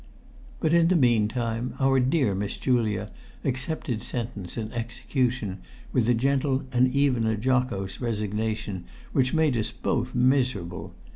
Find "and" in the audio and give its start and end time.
4.57-4.73, 6.73-6.91